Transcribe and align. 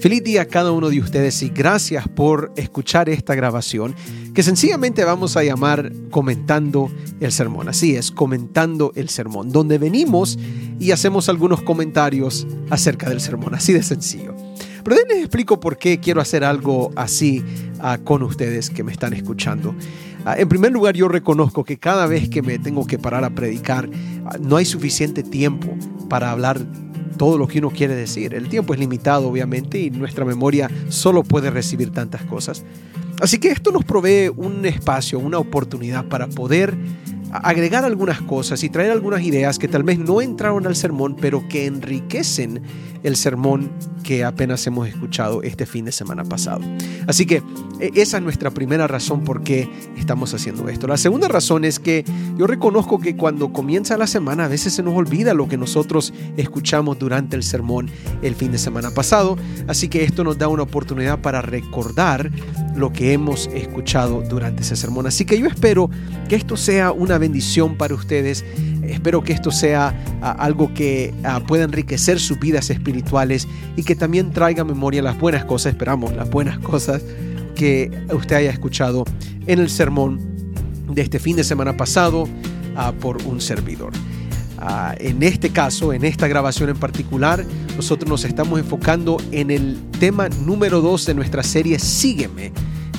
Feliz 0.00 0.24
día 0.24 0.42
a 0.42 0.44
cada 0.46 0.72
uno 0.72 0.88
de 0.88 0.98
ustedes 0.98 1.42
y 1.42 1.50
gracias 1.50 2.08
por 2.08 2.54
escuchar 2.56 3.10
esta 3.10 3.34
grabación 3.34 3.94
que 4.32 4.42
sencillamente 4.42 5.04
vamos 5.04 5.36
a 5.36 5.44
llamar 5.44 5.92
comentando 6.10 6.90
el 7.20 7.30
sermón. 7.32 7.68
Así 7.68 7.96
es, 7.96 8.10
comentando 8.10 8.92
el 8.94 9.10
sermón, 9.10 9.52
donde 9.52 9.76
venimos 9.76 10.38
y 10.78 10.92
hacemos 10.92 11.28
algunos 11.28 11.60
comentarios 11.60 12.46
acerca 12.70 13.10
del 13.10 13.20
sermón, 13.20 13.54
así 13.54 13.74
de 13.74 13.82
sencillo. 13.82 14.34
Pero 14.82 14.96
les 15.06 15.18
explico 15.18 15.60
por 15.60 15.76
qué 15.76 16.00
quiero 16.00 16.22
hacer 16.22 16.44
algo 16.44 16.92
así 16.96 17.44
uh, 17.80 18.02
con 18.02 18.22
ustedes 18.22 18.70
que 18.70 18.82
me 18.82 18.92
están 18.92 19.12
escuchando. 19.12 19.74
Uh, 20.24 20.30
en 20.38 20.48
primer 20.48 20.72
lugar, 20.72 20.94
yo 20.94 21.08
reconozco 21.08 21.62
que 21.62 21.78
cada 21.78 22.06
vez 22.06 22.30
que 22.30 22.40
me 22.40 22.58
tengo 22.58 22.86
que 22.86 22.98
parar 22.98 23.22
a 23.24 23.34
predicar, 23.34 23.86
uh, 23.86 24.38
no 24.40 24.56
hay 24.56 24.64
suficiente 24.64 25.22
tiempo 25.22 25.76
para 26.08 26.30
hablar 26.30 26.58
todo 27.16 27.38
lo 27.38 27.46
que 27.48 27.58
uno 27.58 27.70
quiere 27.70 27.94
decir. 27.94 28.34
El 28.34 28.48
tiempo 28.48 28.74
es 28.74 28.80
limitado, 28.80 29.28
obviamente, 29.28 29.78
y 29.78 29.90
nuestra 29.90 30.24
memoria 30.24 30.70
solo 30.88 31.22
puede 31.22 31.50
recibir 31.50 31.90
tantas 31.90 32.22
cosas. 32.22 32.64
Así 33.20 33.38
que 33.38 33.48
esto 33.48 33.70
nos 33.70 33.84
provee 33.84 34.30
un 34.34 34.64
espacio, 34.64 35.18
una 35.18 35.38
oportunidad 35.38 36.06
para 36.06 36.26
poder 36.28 36.74
agregar 37.32 37.84
algunas 37.84 38.20
cosas 38.20 38.62
y 38.64 38.70
traer 38.70 38.90
algunas 38.90 39.22
ideas 39.22 39.58
que 39.58 39.68
tal 39.68 39.82
vez 39.82 39.98
no 39.98 40.20
entraron 40.20 40.66
al 40.66 40.76
sermón, 40.76 41.16
pero 41.20 41.46
que 41.48 41.66
enriquecen 41.66 42.62
el 43.02 43.16
sermón 43.16 43.70
que 44.02 44.24
apenas 44.24 44.66
hemos 44.66 44.88
escuchado 44.88 45.42
este 45.42 45.66
fin 45.66 45.84
de 45.84 45.92
semana 45.92 46.24
pasado. 46.24 46.60
Así 47.06 47.26
que 47.26 47.42
e, 47.80 47.90
esa 47.94 48.18
es 48.18 48.22
nuestra 48.22 48.50
primera 48.50 48.86
razón 48.86 49.24
por 49.24 49.42
qué 49.42 49.68
estamos 49.96 50.34
haciendo 50.34 50.68
esto. 50.68 50.86
La 50.86 50.96
segunda 50.96 51.28
razón 51.28 51.64
es 51.64 51.78
que 51.78 52.04
yo 52.36 52.46
reconozco 52.46 52.98
que 52.98 53.16
cuando 53.16 53.52
comienza 53.52 53.96
la 53.96 54.06
semana 54.06 54.44
a 54.44 54.48
veces 54.48 54.74
se 54.74 54.82
nos 54.82 54.94
olvida 54.94 55.34
lo 55.34 55.48
que 55.48 55.56
nosotros 55.56 56.12
escuchamos 56.36 56.98
durante 56.98 57.36
el 57.36 57.42
sermón 57.42 57.90
el 58.22 58.34
fin 58.34 58.52
de 58.52 58.58
semana 58.58 58.90
pasado. 58.90 59.36
Así 59.66 59.88
que 59.88 60.04
esto 60.04 60.24
nos 60.24 60.38
da 60.38 60.48
una 60.48 60.62
oportunidad 60.62 61.20
para 61.20 61.42
recordar 61.42 62.30
lo 62.76 62.92
que 62.92 63.12
hemos 63.12 63.48
escuchado 63.48 64.22
durante 64.22 64.62
ese 64.62 64.76
sermón. 64.76 65.06
Así 65.06 65.24
que 65.24 65.38
yo 65.38 65.46
espero 65.46 65.90
que 66.28 66.36
esto 66.36 66.56
sea 66.56 66.92
una 66.92 67.18
bendición 67.18 67.76
para 67.76 67.94
ustedes. 67.94 68.44
Espero 68.82 69.22
que 69.22 69.32
esto 69.32 69.50
sea 69.50 69.94
algo 70.20 70.72
que 70.74 71.12
pueda 71.46 71.64
enriquecer 71.64 72.18
sus 72.18 72.38
vidas 72.38 72.70
espirituales 72.70 73.46
y 73.76 73.82
que 73.82 73.94
también 73.94 74.32
traiga 74.32 74.64
memoria 74.64 75.02
las 75.02 75.18
buenas 75.18 75.44
cosas, 75.44 75.72
esperamos 75.72 76.14
las 76.14 76.28
buenas 76.30 76.58
cosas 76.58 77.02
que 77.54 77.90
usted 78.12 78.36
haya 78.36 78.50
escuchado 78.50 79.04
en 79.46 79.58
el 79.58 79.68
sermón 79.68 80.20
de 80.88 81.02
este 81.02 81.18
fin 81.18 81.36
de 81.36 81.44
semana 81.44 81.76
pasado 81.76 82.28
por 83.00 83.22
un 83.26 83.40
servidor. 83.40 83.92
En 84.98 85.22
este 85.22 85.50
caso, 85.50 85.92
en 85.92 86.04
esta 86.04 86.28
grabación 86.28 86.68
en 86.70 86.76
particular, 86.76 87.44
nosotros 87.76 88.08
nos 88.08 88.24
estamos 88.24 88.58
enfocando 88.58 89.16
en 89.32 89.50
el 89.50 89.78
tema 89.98 90.28
número 90.28 90.80
2 90.80 91.06
de 91.06 91.14
nuestra 91.14 91.42
serie 91.42 91.78
Sígueme 91.78 92.52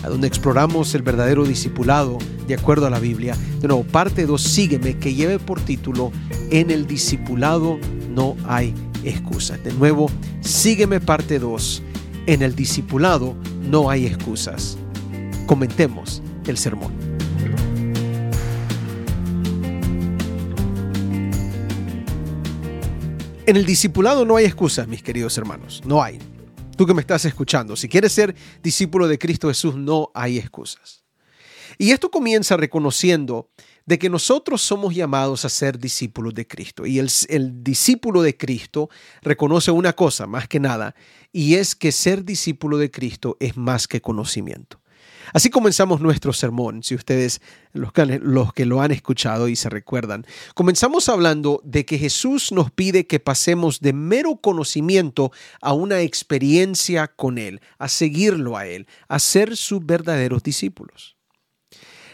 donde 0.09 0.27
exploramos 0.27 0.95
el 0.95 1.03
verdadero 1.03 1.45
discipulado 1.45 2.17
de 2.47 2.55
acuerdo 2.55 2.87
a 2.87 2.89
la 2.89 2.99
Biblia. 2.99 3.35
De 3.59 3.67
nuevo, 3.67 3.83
parte 3.83 4.25
2, 4.25 4.41
sígueme, 4.41 4.97
que 4.97 5.13
lleve 5.13 5.39
por 5.39 5.59
título, 5.61 6.11
en 6.49 6.71
el 6.71 6.87
discipulado 6.87 7.77
no 8.09 8.35
hay 8.45 8.73
excusas. 9.03 9.63
De 9.63 9.73
nuevo, 9.73 10.09
sígueme 10.41 10.99
parte 10.99 11.39
2, 11.39 11.83
en 12.27 12.41
el 12.41 12.55
discipulado 12.55 13.35
no 13.69 13.89
hay 13.89 14.05
excusas. 14.05 14.77
Comentemos 15.45 16.21
el 16.47 16.57
sermón. 16.57 17.10
En 23.47 23.57
el 23.57 23.65
discipulado 23.65 24.23
no 24.23 24.35
hay 24.35 24.45
excusas, 24.45 24.87
mis 24.87 25.01
queridos 25.01 25.35
hermanos, 25.35 25.81
no 25.83 26.03
hay. 26.03 26.19
Tú 26.77 26.85
que 26.85 26.93
me 26.93 27.01
estás 27.01 27.25
escuchando, 27.25 27.75
si 27.75 27.89
quieres 27.89 28.11
ser 28.11 28.35
discípulo 28.61 29.07
de 29.07 29.17
Cristo 29.17 29.47
Jesús, 29.47 29.75
no 29.75 30.11
hay 30.13 30.37
excusas. 30.37 31.03
Y 31.79 31.89
esto 31.89 32.11
comienza 32.11 32.55
reconociendo 32.55 33.49
de 33.87 33.97
que 33.97 34.11
nosotros 34.11 34.61
somos 34.61 34.93
llamados 34.93 35.43
a 35.43 35.49
ser 35.49 35.79
discípulos 35.79 36.35
de 36.35 36.45
Cristo. 36.45 36.85
Y 36.85 36.99
el, 36.99 37.09
el, 37.29 37.63
discípulo 37.63 38.21
de 38.21 38.37
Cristo 38.37 38.89
reconoce 39.23 39.71
una 39.71 39.93
cosa 39.93 40.27
más 40.27 40.47
que 40.47 40.59
nada, 40.59 40.93
y 41.31 41.55
es 41.55 41.75
que 41.75 41.91
ser 41.91 42.23
discípulo 42.23 42.77
de 42.77 42.91
Cristo 42.91 43.37
es 43.39 43.57
más 43.57 43.87
que 43.87 44.01
conocimiento. 44.01 44.80
Así 45.33 45.49
comenzamos 45.49 46.01
nuestro 46.01 46.33
sermón, 46.33 46.83
si 46.83 46.95
ustedes, 46.95 47.41
los 47.73 47.91
que, 47.93 48.05
los 48.05 48.53
que 48.53 48.65
lo 48.65 48.81
han 48.81 48.91
escuchado 48.91 49.47
y 49.47 49.55
se 49.55 49.69
recuerdan, 49.69 50.25
comenzamos 50.55 51.09
hablando 51.09 51.61
de 51.63 51.85
que 51.85 51.97
Jesús 51.97 52.51
nos 52.51 52.71
pide 52.71 53.07
que 53.07 53.19
pasemos 53.19 53.79
de 53.79 53.93
mero 53.93 54.37
conocimiento 54.37 55.31
a 55.61 55.73
una 55.73 56.01
experiencia 56.01 57.07
con 57.07 57.37
Él, 57.37 57.61
a 57.77 57.87
seguirlo 57.87 58.57
a 58.57 58.67
Él, 58.67 58.87
a 59.07 59.19
ser 59.19 59.55
sus 59.55 59.85
verdaderos 59.85 60.43
discípulos. 60.43 61.15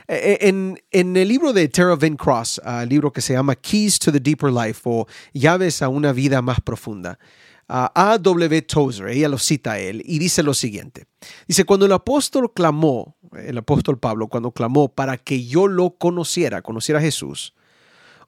E, 0.08 0.38
e, 0.40 0.48
en, 0.48 1.18
el 1.18 1.28
libro 1.28 1.52
de 1.52 1.68
Tara 1.68 1.96
Van 1.96 2.16
Cross, 2.16 2.62
el 2.66 2.88
libro 2.88 3.12
que 3.12 3.22
se 3.22 3.34
llama 3.34 3.56
Keys 3.56 4.00
to 4.00 4.12
the 4.12 4.20
Deeper 4.22 4.52
Life 4.52 4.82
o 4.86 5.06
Llaves 5.34 5.82
a 5.82 5.90
una 5.90 6.14
vida 6.14 6.42
más 6.42 6.62
profunda, 6.62 7.20
a 7.68 8.18
W. 8.18 8.62
Tozer, 8.62 9.10
ella 9.10 9.28
lo 9.28 9.38
cita 9.38 9.74
a 9.74 9.80
él, 9.80 10.02
y 10.06 10.20
dice 10.20 10.42
lo 10.44 10.54
siguiente. 10.54 11.06
Dice, 11.48 11.66
cuando 11.66 11.86
el 11.86 11.92
apóstol 11.92 12.54
clamó, 12.54 13.18
el 13.34 13.58
apóstol 13.58 14.00
Pablo, 14.00 14.28
cuando 14.28 14.52
clamó 14.52 14.90
para 14.90 15.18
que 15.18 15.46
yo 15.46 15.68
lo 15.68 15.98
conociera, 15.98 16.62
conociera 16.62 17.00
a 17.00 17.04
Jesús, 17.04 17.54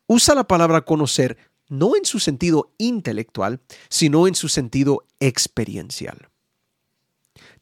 usa 0.07 0.35
la 0.35 0.47
palabra 0.47 0.81
conocer 0.81 1.37
no 1.69 1.95
en 1.95 2.03
su 2.03 2.19
sentido 2.19 2.73
intelectual, 2.77 3.61
sino 3.89 4.27
en 4.27 4.35
su 4.35 4.49
sentido 4.49 5.05
experiencial. 5.19 6.29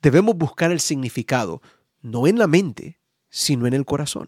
Debemos 0.02 0.36
buscar 0.36 0.72
el 0.72 0.80
significado, 0.80 1.62
no 2.02 2.26
en 2.26 2.40
la 2.40 2.48
mente, 2.48 3.00
sino 3.30 3.68
en 3.68 3.74
el 3.74 3.86
corazón. 3.86 4.28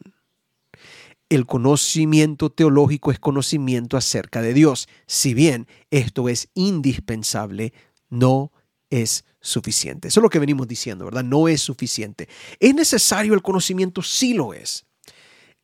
El 1.29 1.45
conocimiento 1.45 2.49
teológico 2.49 3.11
es 3.11 3.19
conocimiento 3.19 3.97
acerca 3.97 4.41
de 4.41 4.53
Dios. 4.53 4.89
Si 5.05 5.33
bien 5.33 5.67
esto 5.91 6.27
es 6.27 6.49
indispensable, 6.55 7.71
no 8.09 8.51
es 8.89 9.25
suficiente. 9.39 10.07
Eso 10.07 10.19
es 10.19 10.23
lo 10.23 10.29
que 10.29 10.39
venimos 10.39 10.67
diciendo, 10.67 11.05
¿verdad? 11.05 11.23
No 11.23 11.47
es 11.47 11.61
suficiente. 11.61 12.27
¿Es 12.59 12.73
necesario 12.73 13.35
el 13.35 13.43
conocimiento? 13.43 14.01
Sí 14.01 14.33
lo 14.33 14.53
es. 14.53 14.85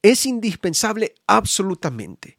¿Es 0.04 0.28
indispensable? 0.28 1.16
Absolutamente. 1.26 2.38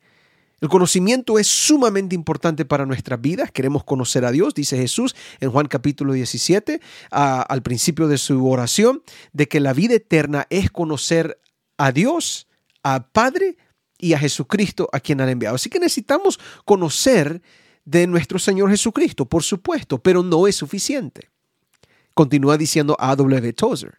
El 0.60 0.68
conocimiento 0.68 1.38
es 1.38 1.48
sumamente 1.48 2.14
importante 2.14 2.64
para 2.64 2.86
nuestras 2.86 3.20
vidas. 3.20 3.50
Queremos 3.50 3.82
conocer 3.82 4.24
a 4.24 4.30
Dios, 4.30 4.54
dice 4.54 4.78
Jesús 4.78 5.16
en 5.40 5.50
Juan 5.50 5.66
capítulo 5.66 6.12
17, 6.12 6.80
al 7.10 7.62
principio 7.62 8.06
de 8.06 8.18
su 8.18 8.48
oración, 8.48 9.02
de 9.32 9.48
que 9.48 9.58
la 9.58 9.72
vida 9.72 9.94
eterna 9.94 10.46
es 10.48 10.70
conocer 10.70 11.40
a 11.76 11.90
Dios 11.90 12.46
a 12.94 13.08
Padre 13.08 13.56
y 13.98 14.12
a 14.12 14.18
Jesucristo 14.18 14.88
a 14.92 15.00
quien 15.00 15.20
han 15.20 15.28
enviado. 15.28 15.56
Así 15.56 15.68
que 15.68 15.80
necesitamos 15.80 16.38
conocer 16.64 17.42
de 17.84 18.06
nuestro 18.06 18.38
Señor 18.38 18.70
Jesucristo, 18.70 19.26
por 19.26 19.42
supuesto, 19.42 19.98
pero 19.98 20.22
no 20.22 20.46
es 20.46 20.54
suficiente. 20.54 21.30
Continúa 22.14 22.56
diciendo 22.56 22.96
A.W. 23.00 23.52
Tozer. 23.54 23.98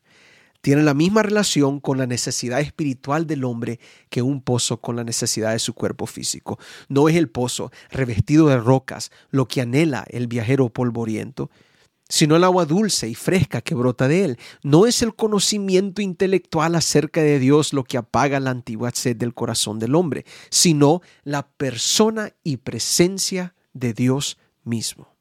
Tiene 0.62 0.84
la 0.84 0.94
misma 0.94 1.22
relación 1.22 1.82
con 1.82 1.98
la 1.98 2.08
necesidad 2.08 2.62
espiritual 2.62 3.28
del 3.28 3.44
hombre 3.44 3.80
que 4.10 4.22
un 4.22 4.42
pozo 4.42 4.80
con 4.80 4.96
la 4.96 5.04
necesidad 5.04 5.52
de 5.52 5.60
su 5.60 5.74
cuerpo 5.74 6.06
físico. 6.06 6.58
No 6.88 7.10
es 7.10 7.16
el 7.18 7.30
pozo 7.30 7.72
revestido 7.92 8.48
de 8.48 8.58
rocas 8.58 9.12
lo 9.30 9.48
que 9.48 9.62
anhela 9.62 10.06
el 10.10 10.28
viajero 10.28 10.70
polvoriento, 10.70 11.52
sino 12.10 12.36
el 12.36 12.44
agua 12.44 12.66
dulce 12.66 13.08
y 13.08 13.16
fresca 13.16 13.62
que 13.62 13.76
brota 13.76 14.08
de 14.08 14.26
él. 14.26 14.40
No 14.64 14.86
es 14.86 15.02
el 15.02 15.16
conocimiento 15.16 16.02
intelectual 16.02 16.76
acerca 16.76 17.22
de 17.22 17.40
Dios 17.40 17.74
lo 17.74 17.84
que 17.84 17.98
apaga 17.98 18.40
la 18.40 18.52
antigua 18.52 18.92
sed 18.94 19.16
del 19.18 19.34
corazón 19.34 19.80
del 19.80 19.96
hombre, 19.96 20.26
sino 20.50 21.02
la 21.24 21.48
persona 21.48 22.34
y 22.44 22.58
presencia 22.58 23.56
de 23.74 23.94
Dios 23.94 24.38
mismo. 24.64 25.17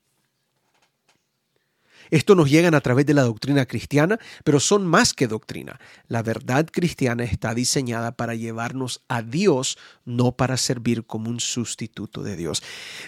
Esto 2.11 2.35
nos 2.35 2.51
llegan 2.51 2.75
a 2.75 2.81
través 2.81 3.07
de 3.07 3.15
la 3.15 3.23
doctrina 3.23 3.67
cristiana, 3.67 4.19
pero 4.45 4.61
son 4.61 4.87
más 4.87 5.15
que 5.15 5.27
doctrina. 5.27 5.79
La 6.09 6.23
verdad 6.23 6.67
cristiana 6.71 7.25
está 7.25 7.55
diseñada 7.55 8.13
para 8.13 8.35
llevarnos 8.35 9.03
a 9.09 9.23
Dios, 9.23 9.79
no 10.05 10.33
para 10.33 10.57
servir 10.57 11.05
como 11.05 11.31
un 11.31 11.41
sustituto 11.41 12.23
de 12.23 12.37
Dios. 12.37 12.63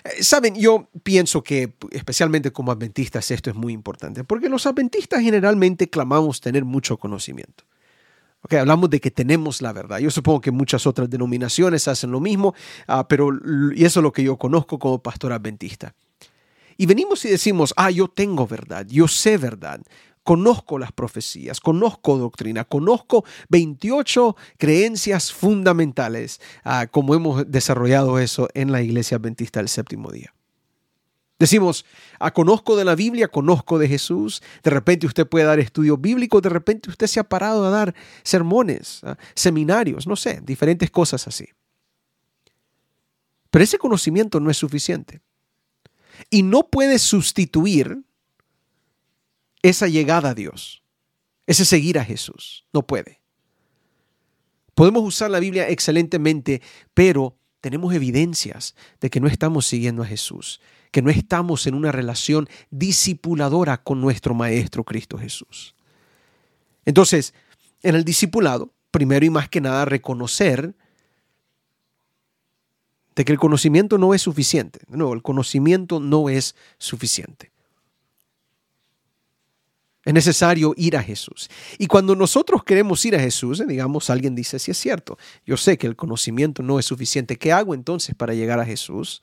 Eh, 0.04 0.22
saben, 0.22 0.54
yo 0.54 0.88
pienso 1.02 1.42
que 1.42 1.74
especialmente 1.90 2.52
como 2.52 2.72
adventistas 2.72 3.30
esto 3.30 3.50
es 3.50 3.56
muy 3.56 3.72
importante, 3.72 4.24
porque 4.24 4.48
los 4.48 4.66
adventistas 4.66 5.22
generalmente 5.22 5.88
clamamos 5.88 6.40
tener 6.40 6.64
mucho 6.64 6.96
conocimiento. 6.96 7.64
Okay, 8.42 8.58
hablamos 8.58 8.88
de 8.88 9.00
que 9.00 9.10
tenemos 9.10 9.60
la 9.60 9.72
verdad. 9.72 9.98
Yo 9.98 10.10
supongo 10.10 10.40
que 10.40 10.52
muchas 10.52 10.86
otras 10.86 11.10
denominaciones 11.10 11.88
hacen 11.88 12.12
lo 12.12 12.20
mismo, 12.20 12.54
uh, 12.88 13.04
pero 13.08 13.30
y 13.74 13.84
eso 13.84 14.00
es 14.00 14.04
lo 14.04 14.12
que 14.12 14.22
yo 14.22 14.36
conozco 14.36 14.78
como 14.78 15.02
pastor 15.02 15.32
adventista. 15.32 15.94
Y 16.80 16.86
venimos 16.86 17.24
y 17.24 17.28
decimos, 17.28 17.74
ah, 17.76 17.90
yo 17.90 18.06
tengo 18.06 18.46
verdad, 18.46 18.86
yo 18.88 19.08
sé 19.08 19.36
verdad, 19.36 19.80
conozco 20.22 20.78
las 20.78 20.92
profecías, 20.92 21.58
conozco 21.58 22.16
doctrina, 22.16 22.64
conozco 22.64 23.24
28 23.48 24.36
creencias 24.58 25.32
fundamentales, 25.32 26.40
ah, 26.62 26.86
como 26.88 27.16
hemos 27.16 27.50
desarrollado 27.50 28.20
eso 28.20 28.48
en 28.54 28.70
la 28.70 28.80
Iglesia 28.80 29.16
Adventista 29.16 29.58
del 29.58 29.68
Séptimo 29.68 30.12
Día. 30.12 30.32
Decimos, 31.40 31.84
ah, 32.20 32.32
conozco 32.32 32.76
de 32.76 32.84
la 32.84 32.94
Biblia, 32.94 33.26
conozco 33.26 33.80
de 33.80 33.88
Jesús. 33.88 34.40
De 34.62 34.70
repente 34.70 35.06
usted 35.06 35.26
puede 35.26 35.46
dar 35.46 35.58
estudios 35.58 36.00
bíblicos, 36.00 36.42
de 36.42 36.48
repente 36.48 36.90
usted 36.90 37.08
se 37.08 37.18
ha 37.18 37.28
parado 37.28 37.64
a 37.64 37.70
dar 37.70 37.92
sermones, 38.22 39.00
ah, 39.02 39.16
seminarios, 39.34 40.06
no 40.06 40.14
sé, 40.14 40.40
diferentes 40.44 40.92
cosas 40.92 41.26
así. 41.26 41.48
Pero 43.50 43.64
ese 43.64 43.78
conocimiento 43.78 44.38
no 44.38 44.48
es 44.50 44.56
suficiente. 44.56 45.22
Y 46.30 46.42
no 46.42 46.68
puede 46.68 46.98
sustituir 46.98 48.02
esa 49.62 49.88
llegada 49.88 50.30
a 50.30 50.34
Dios, 50.34 50.82
ese 51.46 51.64
seguir 51.64 51.98
a 51.98 52.04
Jesús. 52.04 52.64
No 52.72 52.86
puede. 52.86 53.20
Podemos 54.74 55.02
usar 55.02 55.30
la 55.30 55.40
Biblia 55.40 55.68
excelentemente, 55.68 56.62
pero 56.94 57.36
tenemos 57.60 57.92
evidencias 57.94 58.76
de 59.00 59.10
que 59.10 59.20
no 59.20 59.26
estamos 59.26 59.66
siguiendo 59.66 60.02
a 60.02 60.06
Jesús, 60.06 60.60
que 60.92 61.02
no 61.02 61.10
estamos 61.10 61.66
en 61.66 61.74
una 61.74 61.90
relación 61.90 62.48
discipuladora 62.70 63.82
con 63.82 64.00
nuestro 64.00 64.34
Maestro 64.34 64.84
Cristo 64.84 65.18
Jesús. 65.18 65.74
Entonces, 66.84 67.34
en 67.82 67.96
el 67.96 68.04
discipulado, 68.04 68.72
primero 68.90 69.26
y 69.26 69.30
más 69.30 69.48
que 69.48 69.60
nada 69.60 69.84
reconocer 69.84 70.74
de 73.18 73.24
que 73.24 73.32
el 73.32 73.38
conocimiento 73.40 73.98
no 73.98 74.14
es 74.14 74.22
suficiente. 74.22 74.78
De 74.86 74.96
nuevo, 74.96 75.12
el 75.12 75.22
conocimiento 75.22 75.98
no 75.98 76.28
es 76.28 76.54
suficiente. 76.78 77.50
Es 80.04 80.14
necesario 80.14 80.72
ir 80.76 80.96
a 80.96 81.02
Jesús. 81.02 81.50
Y 81.78 81.88
cuando 81.88 82.14
nosotros 82.14 82.62
queremos 82.62 83.04
ir 83.04 83.16
a 83.16 83.18
Jesús, 83.18 83.58
eh, 83.58 83.64
digamos, 83.66 84.08
alguien 84.08 84.36
dice, 84.36 84.60
si 84.60 84.70
es 84.70 84.78
cierto, 84.78 85.18
yo 85.44 85.56
sé 85.56 85.76
que 85.76 85.88
el 85.88 85.96
conocimiento 85.96 86.62
no 86.62 86.78
es 86.78 86.86
suficiente, 86.86 87.36
¿qué 87.36 87.50
hago 87.50 87.74
entonces 87.74 88.14
para 88.14 88.34
llegar 88.34 88.60
a 88.60 88.64
Jesús? 88.64 89.20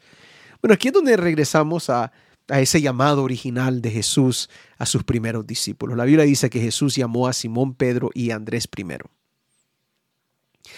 Bueno, 0.61 0.73
aquí 0.73 0.89
es 0.89 0.93
donde 0.93 1.15
regresamos 1.15 1.89
a, 1.89 2.11
a 2.49 2.59
ese 2.59 2.81
llamado 2.81 3.23
original 3.23 3.81
de 3.81 3.91
Jesús 3.91 4.49
a 4.77 4.85
sus 4.85 5.05
primeros 5.05 5.47
discípulos. 5.47 5.95
La 5.95 6.03
Biblia 6.03 6.25
dice 6.25 6.49
que 6.49 6.59
Jesús 6.59 6.97
llamó 6.97 7.29
a 7.29 7.33
Simón, 7.33 7.73
Pedro 7.73 8.09
y 8.13 8.31
Andrés 8.31 8.67
primero. 8.67 9.09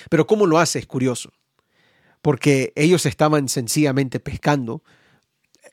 Pero 0.08 0.28
¿cómo 0.28 0.46
lo 0.46 0.60
hace? 0.60 0.78
Es 0.78 0.86
curioso, 0.86 1.32
porque 2.22 2.74
ellos 2.76 3.06
estaban 3.06 3.50
sencillamente 3.50 4.20
pescando, 4.20 4.84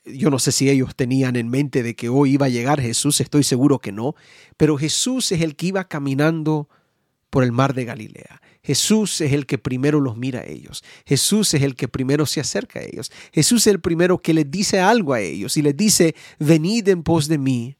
yo 0.05 0.29
no 0.29 0.39
sé 0.39 0.51
si 0.51 0.69
ellos 0.69 0.95
tenían 0.95 1.35
en 1.35 1.49
mente 1.49 1.83
de 1.83 1.95
que 1.95 2.09
hoy 2.09 2.33
iba 2.33 2.45
a 2.45 2.49
llegar 2.49 2.79
Jesús, 2.79 3.21
estoy 3.21 3.43
seguro 3.43 3.79
que 3.79 3.91
no, 3.91 4.15
pero 4.57 4.77
Jesús 4.77 5.31
es 5.31 5.41
el 5.41 5.55
que 5.55 5.67
iba 5.67 5.87
caminando 5.87 6.69
por 7.29 7.43
el 7.43 7.51
mar 7.51 7.73
de 7.73 7.85
Galilea. 7.85 8.41
Jesús 8.61 9.21
es 9.21 9.33
el 9.33 9.45
que 9.45 9.57
primero 9.57 9.99
los 9.99 10.17
mira 10.17 10.39
a 10.39 10.45
ellos. 10.45 10.83
Jesús 11.05 11.53
es 11.53 11.61
el 11.61 11.75
que 11.75 11.87
primero 11.87 12.25
se 12.25 12.39
acerca 12.39 12.79
a 12.79 12.83
ellos. 12.83 13.11
Jesús 13.31 13.67
es 13.67 13.73
el 13.73 13.79
primero 13.79 14.21
que 14.21 14.33
les 14.33 14.49
dice 14.49 14.79
algo 14.79 15.13
a 15.13 15.21
ellos 15.21 15.57
y 15.57 15.61
les 15.61 15.75
dice, 15.75 16.15
venid 16.39 16.87
en 16.87 17.03
pos 17.03 17.27
de 17.27 17.37
mí 17.37 17.77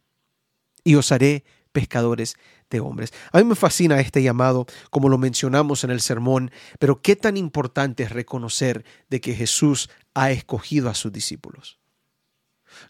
y 0.84 0.96
os 0.96 1.12
haré 1.12 1.44
pescadores 1.72 2.36
de 2.70 2.80
hombres. 2.80 3.14
A 3.32 3.38
mí 3.38 3.44
me 3.44 3.56
fascina 3.56 4.00
este 4.00 4.22
llamado, 4.24 4.66
como 4.90 5.10
lo 5.10 5.18
mencionamos 5.18 5.84
en 5.84 5.92
el 5.92 6.02
sermón, 6.02 6.52
pero 6.80 7.02
qué 7.02 7.16
tan 7.16 7.38
importante 7.38 8.04
es 8.04 8.12
reconocer 8.12 8.86
de 9.10 9.22
que 9.22 9.36
Jesús 9.36 9.90
ha 10.14 10.32
escogido 10.32 10.90
a 10.90 10.96
sus 10.96 11.12
discípulos. 11.12 11.80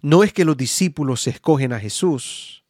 No 0.01 0.23
es 0.23 0.33
que 0.33 0.45
los 0.45 0.57
discípulos 0.57 1.27
escogen 1.27 1.73
a 1.73 1.79
Jesús, 1.79 2.63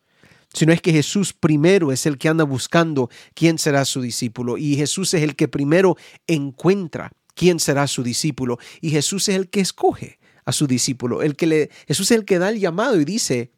sino 0.54 0.74
es 0.74 0.82
que 0.82 0.92
Jesús 0.92 1.34
primero 1.34 1.92
es 1.92 2.06
el 2.06 2.18
que 2.18 2.30
anda 2.30 2.44
buscando 2.44 3.10
quién 3.34 3.58
será 3.58 3.86
su 3.86 4.02
discípulo 4.02 4.58
y 4.58 4.76
Jesús 4.76 5.14
es 5.14 5.22
el 5.22 5.36
que 5.36 5.48
primero 5.48 5.98
encuentra 6.28 7.12
quién 7.34 7.60
será 7.60 7.88
su 7.88 8.04
discípulo 8.04 8.58
y 8.82 8.90
Jesús 8.90 9.28
es 9.30 9.36
el 9.36 9.50
que 9.50 9.60
escoge 9.60 10.20
a 10.46 10.52
su 10.52 10.68
discípulo, 10.68 11.22
el 11.22 11.36
que 11.36 11.48
le, 11.48 11.70
Jesús 11.88 12.12
es 12.12 12.18
el 12.18 12.26
que 12.26 12.40
da 12.40 12.50
el 12.50 12.60
llamado 12.60 13.00
y 13.00 13.06
dice, 13.06 13.52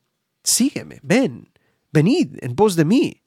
sígueme, 0.43 0.99
ven, 1.03 1.51
venid 1.91 2.37
en 2.41 2.55
pos 2.55 2.75
de 2.75 2.85
mí. 2.85 3.21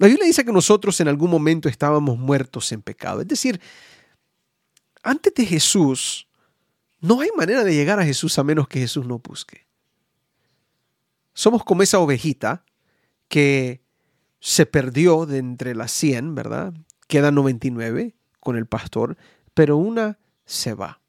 La 0.00 0.06
Biblia 0.06 0.24
dice 0.24 0.46
que 0.46 0.52
nosotros 0.52 0.98
en 1.02 1.08
algún 1.08 1.30
momento 1.30 1.68
estábamos 1.68 2.18
muertos 2.18 2.72
en 2.72 2.80
pecado, 2.80 3.20
es 3.20 3.28
decir, 3.28 3.60
antes 5.02 5.34
de 5.34 5.44
Jesús, 5.44 6.26
no 7.00 7.20
hay 7.20 7.28
manera 7.36 7.64
de 7.64 7.74
llegar 7.74 8.00
a 8.00 8.04
Jesús 8.06 8.38
a 8.38 8.42
menos 8.42 8.66
que 8.66 8.80
Jesús 8.80 9.04
no 9.04 9.18
busque. 9.18 9.66
Somos 11.34 11.64
como 11.64 11.82
esa 11.82 11.98
ovejita 11.98 12.64
que 13.28 13.82
se 14.40 14.64
perdió 14.64 15.26
de 15.26 15.36
entre 15.36 15.74
las 15.74 15.92
100, 15.92 16.34
¿verdad? 16.34 16.72
Quedan 17.06 17.34
99 17.34 18.16
con 18.40 18.56
el 18.56 18.64
pastor, 18.64 19.18
pero 19.52 19.76
una 19.76 20.18
se 20.46 20.72
va. 20.72 21.02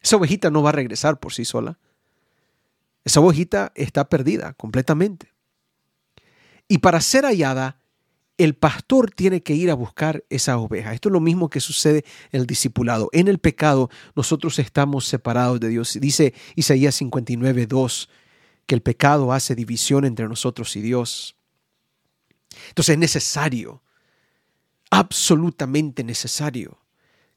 Esa 0.00 0.16
ovejita 0.16 0.50
no 0.50 0.62
va 0.62 0.70
a 0.70 0.72
regresar 0.72 1.20
por 1.20 1.34
sí 1.34 1.44
sola. 1.44 1.78
Esa 3.04 3.20
ovejita 3.20 3.70
está 3.74 4.08
perdida 4.08 4.54
completamente. 4.54 5.34
Y 6.68 6.78
para 6.78 7.02
ser 7.02 7.26
hallada, 7.26 7.81
el 8.38 8.54
pastor 8.54 9.10
tiene 9.10 9.42
que 9.42 9.54
ir 9.54 9.70
a 9.70 9.74
buscar 9.74 10.24
esa 10.30 10.56
oveja. 10.58 10.92
Esto 10.92 11.08
es 11.08 11.12
lo 11.12 11.20
mismo 11.20 11.50
que 11.50 11.60
sucede 11.60 12.04
en 12.30 12.40
el 12.40 12.46
discipulado. 12.46 13.08
En 13.12 13.28
el 13.28 13.38
pecado 13.38 13.90
nosotros 14.16 14.58
estamos 14.58 15.06
separados 15.06 15.60
de 15.60 15.68
Dios. 15.68 15.98
Dice 16.00 16.34
Isaías 16.56 16.94
59, 16.96 17.66
2, 17.66 18.08
que 18.66 18.74
el 18.74 18.82
pecado 18.82 19.32
hace 19.32 19.54
división 19.54 20.04
entre 20.04 20.28
nosotros 20.28 20.74
y 20.76 20.80
Dios. 20.80 21.36
Entonces 22.68 22.94
es 22.94 22.98
necesario, 22.98 23.82
absolutamente 24.90 26.04
necesario, 26.04 26.78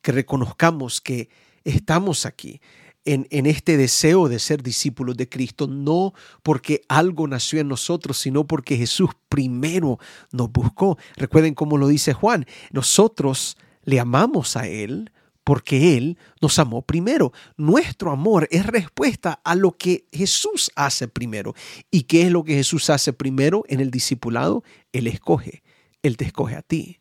que 0.01 0.11
reconozcamos 0.11 1.01
que 1.01 1.29
estamos 1.63 2.25
aquí 2.25 2.61
en, 3.05 3.45
este 3.45 3.77
deseo 3.77 4.27
de 4.27 4.39
ser 4.39 4.63
discípulos 4.63 5.15
de 5.15 5.29
Cristo, 5.29 5.67
no 5.67 6.13
porque 6.43 6.81
algo 6.89 7.27
nació 7.27 7.59
en 7.59 7.67
nosotros, 7.67 8.17
sino 8.17 8.45
porque 8.45 8.77
Jesús 8.77 9.11
primero 9.29 9.99
nos 10.31 10.51
buscó. 10.51 10.97
Recuerden 11.15 11.53
cómo 11.53 11.77
lo 11.77 11.87
dice 11.87 12.13
Juan, 12.13 12.45
nosotros 12.71 13.57
le 13.83 13.99
amamos 13.99 14.57
a 14.57 14.67
Él 14.67 15.11
porque 15.43 15.95
Él 15.95 16.17
nos 16.41 16.57
amó 16.57 16.81
primero. 16.81 17.31
Nuestro 17.55 18.11
amor 18.11 18.47
es 18.49 18.65
respuesta 18.65 19.39
a 19.43 19.53
lo 19.53 19.77
que 19.77 20.07
Jesús 20.11 20.71
hace 20.75 21.07
primero. 21.07 21.53
¿Y 21.91 22.03
qué 22.03 22.23
es 22.23 22.31
lo 22.31 22.43
que 22.43 22.55
Jesús 22.55 22.89
hace 22.89 23.13
primero 23.13 23.63
en 23.67 23.79
el 23.79 23.91
discipulado? 23.91 24.63
Él 24.91 25.05
escoge, 25.05 25.61
Él 26.01 26.17
te 26.17 26.25
escoge 26.25 26.55
a 26.55 26.63
ti. 26.63 26.99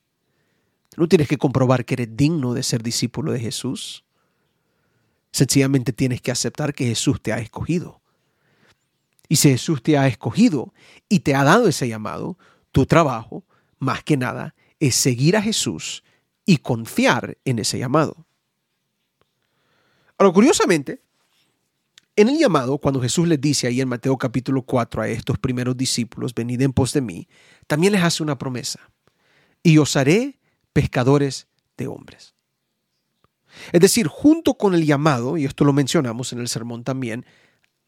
No 0.97 1.09
tienes 1.09 1.27
que 1.27 1.39
comprobar 1.39 1.87
que 1.87 1.95
eres 1.95 2.17
digno 2.17 2.53
de 2.53 2.63
ser 2.63 2.83
discípulo 2.83 3.33
de 3.33 3.41
Jesús. 3.41 4.04
Sencillamente 5.35 5.93
tienes 5.93 6.23
que 6.23 6.31
aceptar 6.31 6.73
que 6.75 6.87
Jesús 6.87 7.21
te 7.21 7.33
ha 7.33 7.41
escogido. 7.41 8.01
Y 9.29 9.35
si 9.35 9.49
Jesús 9.51 9.83
te 9.83 9.99
ha 9.99 10.07
escogido 10.07 10.73
y 11.09 11.21
te 11.21 11.35
ha 11.35 11.43
dado 11.43 11.67
ese 11.67 11.89
llamado, 11.89 12.39
tu 12.71 12.87
trabajo, 12.87 13.43
más 13.81 14.05
que 14.05 14.17
nada, 14.17 14.55
es 14.79 14.95
seguir 14.95 15.37
a 15.37 15.43
Jesús 15.43 16.05
y 16.47 16.59
confiar 16.59 17.37
en 17.45 17.59
ese 17.59 17.81
llamado. 17.81 18.29
Ahora, 20.19 20.33
curiosamente, 20.33 21.03
en 22.15 22.29
el 22.29 22.39
llamado, 22.39 22.79
cuando 22.79 23.01
Jesús 23.01 23.27
les 23.27 23.41
dice 23.41 23.67
ahí 23.67 23.81
en 23.81 23.89
Mateo 23.89 24.17
capítulo 24.17 24.63
4 24.63 25.03
a 25.03 25.09
estos 25.09 25.37
primeros 25.41 25.77
discípulos, 25.77 26.33
venid 26.33 26.63
en 26.63 26.73
pos 26.73 26.93
de 26.93 27.01
mí, 27.01 27.27
también 27.67 27.93
les 27.93 28.05
hace 28.05 28.23
una 28.23 28.39
promesa. 28.39 28.79
Y 29.65 29.79
os 29.79 29.97
haré 29.97 30.39
pescadores 30.73 31.49
de 31.77 31.89
hombres. 31.89 32.34
Es 33.73 33.81
decir, 33.81 34.07
junto 34.07 34.55
con 34.55 34.75
el 34.75 34.87
llamado, 34.87 35.37
y 35.37 35.45
esto 35.45 35.65
lo 35.65 35.73
mencionamos 35.73 36.33
en 36.33 36.41
el 36.41 36.49
sermón 36.49 36.85
también, 36.85 37.25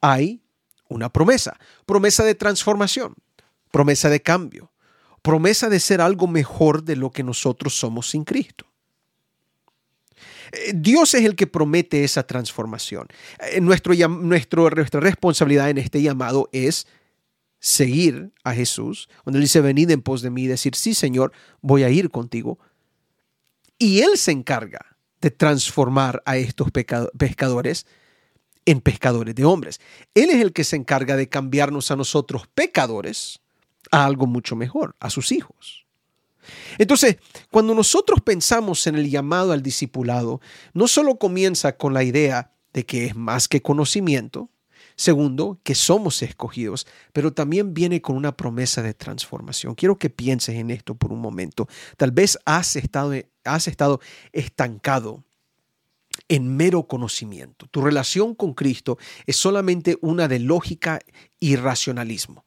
hay 0.01 0.43
una 0.89 1.13
promesa, 1.13 1.59
promesa 1.85 2.25
de 2.25 2.35
transformación, 2.35 3.15
promesa 3.71 4.09
de 4.09 4.21
cambio, 4.21 4.73
promesa 5.23 5.69
de 5.69 5.81
ser 5.81 6.01
algo 6.01 6.27
mejor 6.27 6.85
de 6.85 6.97
lo 6.97 7.11
que 7.11 7.23
nosotros 7.23 7.75
somos 7.75 8.11
sin 8.11 8.25
Cristo. 8.25 8.67
Eh, 10.53 10.73
Dios 10.75 11.15
es 11.15 11.25
el 11.25 11.35
que 11.35 11.47
promete 11.47 12.05
esa 12.05 12.25
transformación. 12.25 13.09
Eh, 13.41 13.61
nuestro, 13.61 13.93
nuestra 14.09 15.01
responsabilidad 15.01 15.71
en 15.71 15.79
este 15.79 16.01
llamado 16.03 16.49
es 16.53 16.87
seguir 17.59 18.33
a 18.45 18.55
Jesús. 18.55 19.09
Cuando 19.25 19.39
Él 19.39 19.45
dice, 19.45 19.61
venid 19.61 19.91
en 19.91 20.03
pos 20.03 20.23
de 20.23 20.31
mí, 20.31 20.47
decir, 20.47 20.75
sí 20.75 20.95
Señor, 20.95 21.33
voy 21.61 21.83
a 21.83 21.91
ir 21.91 22.11
contigo. 22.11 22.59
Y 23.79 24.01
Él 24.01 24.17
se 24.17 24.31
encarga 24.33 24.96
de 25.26 25.33
transformar 25.33 26.23
a 26.25 26.37
estos 26.37 26.68
pescadores 26.71 27.85
en 28.64 28.80
pescadores 28.80 29.35
de 29.35 29.45
hombres. 29.45 29.80
Él 30.14 30.30
es 30.30 30.37
el 30.37 30.52
que 30.52 30.62
se 30.62 30.76
encarga 30.76 31.16
de 31.16 31.28
cambiarnos 31.28 31.90
a 31.90 31.97
nosotros 31.97 32.47
pecadores 32.54 33.40
a 33.90 34.04
algo 34.04 34.28
mucho 34.28 34.54
mejor, 34.54 34.95
a 35.00 35.11
sus 35.11 35.33
hijos. 35.33 35.85
Entonces, 36.78 37.16
cuando 37.50 37.75
nosotros 37.75 38.21
pensamos 38.21 38.87
en 38.87 38.95
el 38.95 39.11
llamado 39.11 39.50
al 39.50 39.64
discipulado, 39.64 40.40
no 40.75 40.87
solo 40.87 41.16
comienza 41.16 41.76
con 41.76 41.92
la 41.92 42.04
idea 42.04 42.52
de 42.73 42.87
que 42.87 43.06
es 43.06 43.16
más 43.16 43.49
que 43.49 43.62
conocimiento, 43.62 44.49
Segundo, 44.97 45.61
que 45.62 45.75
somos 45.75 46.23
escogidos, 46.23 46.87
pero 47.12 47.33
también 47.33 47.75
viene 47.75 48.00
con 48.00 48.17
una 48.17 48.35
promesa 48.35 48.83
de 48.83 48.95
transformación. 48.95 49.75
Quiero 49.75 49.99
que 49.99 50.09
pienses 50.09 50.57
en 50.57 50.71
esto 50.71 50.95
por 50.95 51.12
un 51.12 51.21
momento. 51.21 51.69
Tal 51.99 52.12
vez 52.12 52.38
has 52.47 52.76
estado, 52.76 53.12
has 53.45 53.69
estado 53.69 54.00
estancado 54.33 55.23
en 56.29 56.57
mero 56.57 56.85
conocimiento. 56.88 57.67
Tu 57.67 57.83
relación 57.83 58.35
con 58.35 58.55
Cristo 58.55 58.97
es 59.26 59.37
solamente 59.37 59.99
una 60.00 60.29
de 60.29 60.38
lógica 60.38 61.00
y 61.38 61.57
racionalismo. 61.57 62.45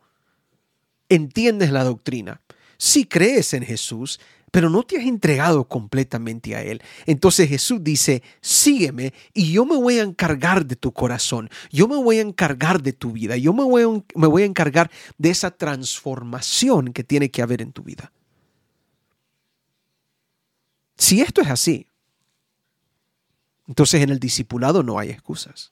Entiendes 1.08 1.72
la 1.72 1.84
doctrina, 1.84 2.41
si 2.77 3.06
crees 3.06 3.53
en 3.53 3.63
Jesús, 3.63 4.20
pero 4.51 4.70
no 4.70 4.84
te 4.84 4.98
has 4.98 5.06
entregado 5.06 5.68
completamente 5.68 6.56
a 6.56 6.63
Él. 6.63 6.82
Entonces 7.06 7.50
Jesús 7.50 7.84
dice, 7.84 8.24
sígueme 8.41 9.13
y 9.34 9.51
yo 9.51 9.65
me 9.65 9.75
voy 9.75 10.00
a 10.00 10.03
encargar 10.03 10.65
de 10.65 10.75
tu 10.75 10.91
corazón, 10.91 11.50
yo 11.72 11.88
me 11.88 11.98
voy 11.98 12.20
a 12.20 12.22
encargar 12.22 12.82
de 12.82 12.94
tu 12.94 13.12
vida, 13.12 13.38
yo 13.38 13.53
me 13.53 13.63
voy 13.63 14.44
a, 14.44 14.46
encargar 14.46 14.89
de 15.18 15.29
esa 15.29 15.51
transformación 15.51 16.94
que 16.94 17.03
tiene 17.03 17.29
que 17.29 17.41
haber 17.41 17.62
en 17.62 17.72
tu 17.72 17.84
vida. 17.84 18.12
Si 20.98 21.22
esto 21.22 21.41
es 21.41 21.48
así, 21.48 21.88
entonces 23.68 24.01
en 24.01 24.10
el 24.10 24.20
discipulado 24.20 24.84
no 24.84 25.00
hay 25.00 25.10
excusas. 25.10 25.72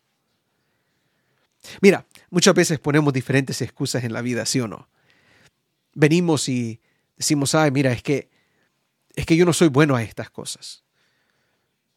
Mira, 1.81 2.05
muchas 2.29 2.53
veces 2.53 2.79
ponemos 2.79 3.11
diferentes 3.11 3.61
excusas 3.61 4.03
en 4.03 4.13
la 4.13 4.21
vida, 4.21 4.45
¿sí 4.45 4.59
o 4.59 4.67
no? 4.67 4.87
Venimos 5.93 6.47
y 6.47 6.79
decimos, 7.17 7.55
ay, 7.55 7.71
mira, 7.71 7.91
es 7.91 8.03
que 8.03 8.29
es 9.17 9.25
que 9.25 9.35
yo 9.35 9.45
no 9.45 9.51
soy 9.51 9.67
bueno 9.67 9.95
a 9.95 10.03
estas 10.03 10.29
cosas. 10.29 10.83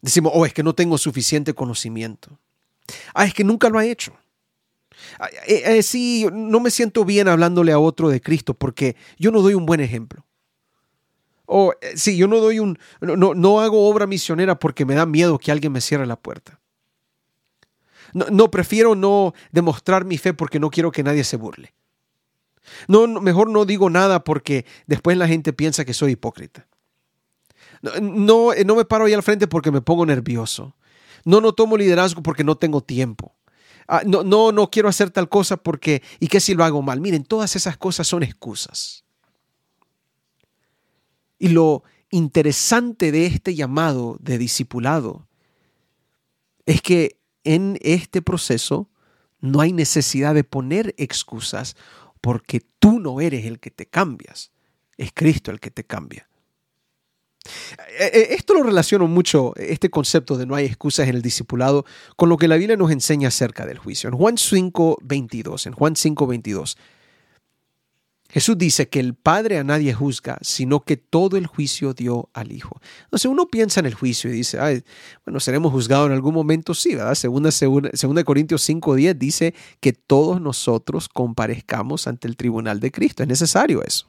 Decimos, 0.01 0.31
oh, 0.35 0.43
es 0.43 0.53
que 0.53 0.63
no 0.63 0.73
tengo 0.73 0.97
suficiente 0.97 1.53
conocimiento. 1.53 2.39
Ah, 3.13 3.25
es 3.25 3.33
que 3.35 3.43
nunca 3.43 3.69
lo 3.69 3.77
ha 3.77 3.85
hecho. 3.85 4.17
Ah, 5.19 5.29
eh, 5.45 5.61
eh, 5.65 5.83
sí, 5.83 6.27
no 6.33 6.59
me 6.59 6.71
siento 6.71 7.05
bien 7.05 7.27
hablándole 7.27 7.71
a 7.71 7.79
otro 7.79 8.09
de 8.09 8.21
Cristo 8.21 8.55
porque 8.55 8.95
yo 9.19 9.31
no 9.31 9.41
doy 9.43 9.53
un 9.53 9.67
buen 9.67 9.81
ejemplo. 9.81 10.25
O 11.45 11.73
eh, 11.79 11.95
sí, 11.95 12.17
yo 12.17 12.27
no 12.27 12.39
doy 12.39 12.57
un, 12.59 12.79
no, 13.01 13.35
no, 13.35 13.61
hago 13.61 13.87
obra 13.87 14.07
misionera 14.07 14.57
porque 14.57 14.83
me 14.83 14.95
da 14.95 15.05
miedo 15.05 15.37
que 15.37 15.51
alguien 15.51 15.71
me 15.71 15.81
cierre 15.81 16.07
la 16.07 16.15
puerta. 16.15 16.59
No, 18.13 18.25
no, 18.31 18.49
prefiero 18.49 18.95
no 18.95 19.35
demostrar 19.51 20.05
mi 20.05 20.17
fe 20.17 20.33
porque 20.33 20.59
no 20.59 20.71
quiero 20.71 20.91
que 20.91 21.03
nadie 21.03 21.23
se 21.23 21.37
burle. 21.37 21.75
No, 22.87 23.05
mejor 23.07 23.51
no 23.51 23.65
digo 23.65 23.91
nada 23.91 24.23
porque 24.23 24.65
después 24.87 25.17
la 25.17 25.27
gente 25.27 25.53
piensa 25.53 25.85
que 25.85 25.93
soy 25.93 26.13
hipócrita. 26.13 26.67
No, 27.81 28.49
no 28.53 28.75
me 28.75 28.85
paro 28.85 29.05
ahí 29.05 29.13
al 29.13 29.23
frente 29.23 29.47
porque 29.47 29.71
me 29.71 29.81
pongo 29.81 30.05
nervioso. 30.05 30.75
No, 31.25 31.41
no 31.41 31.53
tomo 31.53 31.77
liderazgo 31.77 32.21
porque 32.21 32.43
no 32.43 32.55
tengo 32.55 32.81
tiempo. 32.81 33.35
Ah, 33.87 34.03
no, 34.05 34.23
no, 34.23 34.51
no 34.51 34.69
quiero 34.69 34.89
hacer 34.89 35.09
tal 35.09 35.29
cosa 35.29 35.57
porque, 35.57 36.01
¿y 36.19 36.27
qué 36.27 36.39
si 36.39 36.53
lo 36.53 36.63
hago 36.63 36.81
mal? 36.81 37.01
Miren, 37.01 37.23
todas 37.23 37.55
esas 37.55 37.77
cosas 37.77 38.07
son 38.07 38.23
excusas. 38.23 39.03
Y 41.39 41.49
lo 41.49 41.83
interesante 42.11 43.11
de 43.11 43.25
este 43.25 43.55
llamado 43.55 44.17
de 44.19 44.37
discipulado 44.37 45.27
es 46.65 46.81
que 46.81 47.19
en 47.43 47.77
este 47.81 48.21
proceso 48.21 48.89
no 49.39 49.59
hay 49.59 49.73
necesidad 49.73 50.35
de 50.35 50.43
poner 50.43 50.93
excusas 50.97 51.75
porque 52.21 52.61
tú 52.79 52.99
no 52.99 53.19
eres 53.19 53.45
el 53.45 53.59
que 53.59 53.71
te 53.71 53.87
cambias, 53.87 54.51
es 54.97 55.11
Cristo 55.13 55.49
el 55.49 55.59
que 55.59 55.71
te 55.71 55.83
cambia. 55.83 56.29
Eh, 57.99 58.11
eh, 58.13 58.27
esto 58.31 58.53
lo 58.53 58.63
relaciono 58.63 59.07
mucho, 59.07 59.53
este 59.57 59.89
concepto 59.89 60.37
de 60.37 60.45
no 60.45 60.55
hay 60.55 60.65
excusas 60.65 61.07
en 61.07 61.15
el 61.15 61.21
discipulado, 61.21 61.85
con 62.15 62.29
lo 62.29 62.37
que 62.37 62.47
la 62.47 62.57
Biblia 62.57 62.77
nos 62.77 62.91
enseña 62.91 63.29
acerca 63.29 63.65
del 63.65 63.77
juicio. 63.77 64.09
En 64.09 64.15
Juan 64.15 64.37
5, 64.37 64.99
22, 65.01 65.67
en 65.67 65.73
Juan 65.73 65.95
5, 65.95 66.27
22, 66.27 66.77
Jesús 68.29 68.57
dice 68.57 68.87
que 68.87 69.01
el 69.01 69.13
Padre 69.13 69.57
a 69.57 69.63
nadie 69.63 69.93
juzga, 69.93 70.37
sino 70.41 70.85
que 70.85 70.95
todo 70.95 71.35
el 71.35 71.47
juicio 71.47 71.93
dio 71.93 72.29
al 72.33 72.53
Hijo. 72.53 72.79
Entonces 73.03 73.25
uno 73.25 73.47
piensa 73.47 73.81
en 73.81 73.87
el 73.87 73.93
juicio 73.93 74.29
y 74.29 74.33
dice, 74.33 74.57
bueno, 75.25 75.41
seremos 75.41 75.73
juzgados 75.73 76.07
en 76.07 76.13
algún 76.13 76.33
momento, 76.33 76.73
sí, 76.73 76.95
¿verdad? 76.95 77.15
Segunda, 77.15 77.51
segunda, 77.51 77.89
segunda 77.93 78.23
Corintios 78.23 78.61
5, 78.61 78.95
10 78.95 79.19
dice 79.19 79.53
que 79.81 79.91
todos 79.91 80.39
nosotros 80.39 81.09
comparezcamos 81.09 82.07
ante 82.07 82.29
el 82.29 82.37
tribunal 82.37 82.79
de 82.79 82.91
Cristo. 82.91 83.21
Es 83.21 83.27
necesario 83.27 83.83
eso. 83.83 84.07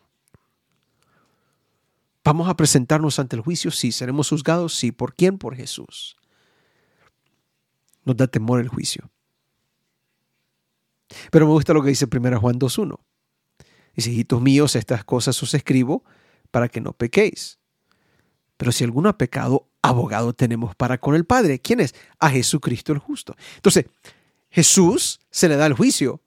¿Vamos 2.24 2.48
a 2.48 2.56
presentarnos 2.56 3.18
ante 3.18 3.36
el 3.36 3.42
juicio? 3.42 3.70
Sí. 3.70 3.92
¿Seremos 3.92 4.28
juzgados? 4.28 4.74
Sí. 4.74 4.92
¿Por 4.92 5.14
quién? 5.14 5.38
Por 5.38 5.56
Jesús. 5.56 6.16
Nos 8.04 8.16
da 8.16 8.26
temor 8.26 8.60
el 8.60 8.68
juicio. 8.68 9.10
Pero 11.30 11.46
me 11.46 11.52
gusta 11.52 11.72
lo 11.72 11.82
que 11.82 11.90
dice 11.90 12.06
1 12.10 12.40
Juan 12.40 12.58
2.1. 12.58 12.98
Dice, 13.94 14.10
hijitos 14.10 14.40
míos, 14.40 14.76
estas 14.76 15.04
cosas 15.04 15.40
os 15.42 15.52
escribo 15.54 16.04
para 16.50 16.68
que 16.68 16.80
no 16.80 16.92
pequéis. 16.92 17.58
Pero 18.56 18.72
si 18.72 18.84
alguno 18.84 19.08
ha 19.08 19.18
pecado, 19.18 19.68
abogado 19.82 20.32
tenemos 20.32 20.74
para 20.74 20.98
con 20.98 21.14
el 21.14 21.24
Padre. 21.24 21.58
¿Quién 21.60 21.80
es? 21.80 21.94
A 22.18 22.30
Jesucristo 22.30 22.92
el 22.92 22.98
justo. 22.98 23.36
Entonces, 23.56 23.86
Jesús 24.50 25.20
se 25.30 25.48
le 25.48 25.56
da 25.56 25.66
el 25.66 25.74
juicio. 25.74 26.22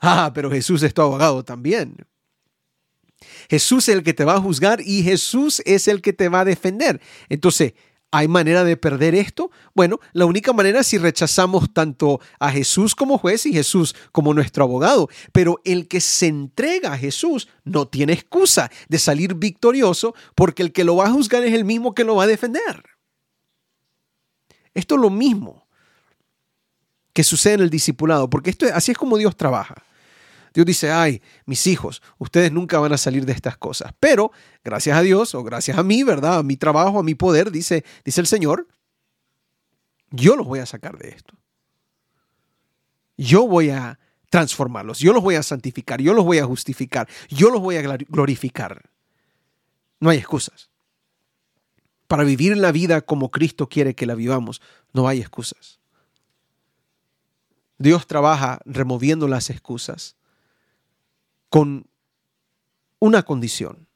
Ah, 0.00 0.32
pero 0.34 0.50
Jesús 0.50 0.82
es 0.82 0.94
tu 0.94 1.02
abogado 1.02 1.44
también. 1.44 2.06
Jesús 3.48 3.88
es 3.88 3.96
el 3.96 4.02
que 4.02 4.14
te 4.14 4.24
va 4.24 4.34
a 4.34 4.40
juzgar 4.40 4.80
y 4.80 5.02
Jesús 5.02 5.62
es 5.64 5.88
el 5.88 6.02
que 6.02 6.12
te 6.12 6.28
va 6.28 6.40
a 6.40 6.44
defender. 6.44 7.00
Entonces, 7.28 7.74
¿hay 8.10 8.28
manera 8.28 8.64
de 8.64 8.76
perder 8.76 9.14
esto? 9.14 9.50
Bueno, 9.74 10.00
la 10.12 10.26
única 10.26 10.52
manera 10.52 10.80
es 10.80 10.86
si 10.86 10.98
rechazamos 10.98 11.72
tanto 11.72 12.20
a 12.38 12.50
Jesús 12.50 12.94
como 12.94 13.18
juez 13.18 13.46
y 13.46 13.52
Jesús 13.52 13.94
como 14.12 14.34
nuestro 14.34 14.64
abogado. 14.64 15.08
Pero 15.32 15.60
el 15.64 15.88
que 15.88 16.00
se 16.00 16.26
entrega 16.26 16.92
a 16.92 16.98
Jesús 16.98 17.48
no 17.64 17.88
tiene 17.88 18.12
excusa 18.12 18.70
de 18.88 18.98
salir 18.98 19.34
victorioso 19.34 20.14
porque 20.34 20.62
el 20.62 20.72
que 20.72 20.84
lo 20.84 20.96
va 20.96 21.06
a 21.06 21.12
juzgar 21.12 21.42
es 21.44 21.54
el 21.54 21.64
mismo 21.64 21.94
que 21.94 22.04
lo 22.04 22.16
va 22.16 22.24
a 22.24 22.28
defender. 22.28 22.84
Esto 24.74 24.96
es 24.96 25.00
lo 25.00 25.10
mismo 25.10 25.66
que 27.14 27.24
sucede 27.24 27.54
en 27.54 27.60
el 27.62 27.70
discipulado, 27.70 28.28
porque 28.28 28.50
esto, 28.50 28.66
así 28.74 28.92
es 28.92 28.98
como 28.98 29.16
Dios 29.16 29.34
trabaja. 29.34 29.82
Dios 30.56 30.64
dice, 30.64 30.90
ay, 30.90 31.20
mis 31.44 31.66
hijos, 31.66 32.00
ustedes 32.16 32.50
nunca 32.50 32.78
van 32.78 32.90
a 32.90 32.96
salir 32.96 33.26
de 33.26 33.32
estas 33.34 33.58
cosas. 33.58 33.92
Pero 34.00 34.32
gracias 34.64 34.96
a 34.96 35.02
Dios 35.02 35.34
o 35.34 35.44
gracias 35.44 35.76
a 35.76 35.82
mí, 35.82 36.02
¿verdad? 36.02 36.38
A 36.38 36.42
mi 36.42 36.56
trabajo, 36.56 36.98
a 36.98 37.02
mi 37.02 37.14
poder, 37.14 37.50
dice, 37.50 37.84
dice 38.06 38.22
el 38.22 38.26
Señor, 38.26 38.66
yo 40.10 40.34
los 40.34 40.46
voy 40.46 40.60
a 40.60 40.64
sacar 40.64 40.96
de 40.96 41.10
esto. 41.10 41.34
Yo 43.18 43.46
voy 43.46 43.68
a 43.68 43.98
transformarlos, 44.30 44.98
yo 44.98 45.12
los 45.12 45.22
voy 45.22 45.34
a 45.34 45.42
santificar, 45.42 46.00
yo 46.00 46.14
los 46.14 46.24
voy 46.24 46.38
a 46.38 46.46
justificar, 46.46 47.06
yo 47.28 47.50
los 47.50 47.60
voy 47.60 47.76
a 47.76 47.82
glorificar. 47.82 48.88
No 50.00 50.08
hay 50.08 50.16
excusas. 50.16 50.70
Para 52.06 52.24
vivir 52.24 52.56
la 52.56 52.72
vida 52.72 53.02
como 53.02 53.30
Cristo 53.30 53.68
quiere 53.68 53.94
que 53.94 54.06
la 54.06 54.14
vivamos, 54.14 54.62
no 54.94 55.06
hay 55.06 55.20
excusas. 55.20 55.80
Dios 57.76 58.06
trabaja 58.06 58.60
removiendo 58.64 59.28
las 59.28 59.50
excusas 59.50 60.16
con 61.48 61.88
una 62.98 63.22
condición, 63.22 63.86